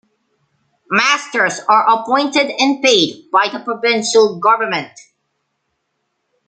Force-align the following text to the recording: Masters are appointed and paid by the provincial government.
Masters 0.89 1.59
are 1.69 1.87
appointed 1.87 2.49
and 2.59 2.81
paid 2.83 3.29
by 3.31 3.49
the 3.49 3.59
provincial 3.59 4.39
government. 4.39 4.99